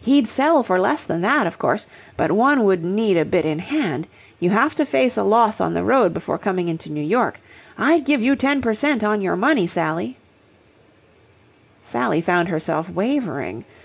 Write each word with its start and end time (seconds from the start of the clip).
"He'd 0.00 0.26
sell 0.26 0.64
for 0.64 0.80
less 0.80 1.04
than 1.04 1.20
that, 1.20 1.46
of 1.46 1.60
course, 1.60 1.86
but 2.16 2.32
one 2.32 2.64
would 2.64 2.84
need 2.84 3.16
a 3.16 3.24
bit 3.24 3.46
in 3.46 3.60
hand. 3.60 4.08
You 4.40 4.50
have 4.50 4.74
to 4.74 4.84
face 4.84 5.16
a 5.16 5.22
loss 5.22 5.60
on 5.60 5.74
the 5.74 5.84
road 5.84 6.12
before 6.12 6.38
coming 6.38 6.66
into 6.66 6.90
New 6.90 7.00
York. 7.00 7.38
I'd 7.78 8.04
give 8.04 8.20
you 8.20 8.34
ten 8.34 8.60
per 8.60 8.74
cent 8.74 9.04
on 9.04 9.20
your 9.20 9.36
money, 9.36 9.68
Sally." 9.68 10.16
Sally 11.84 12.20
found 12.20 12.48
herself 12.48 12.90
wavering. 12.90 13.64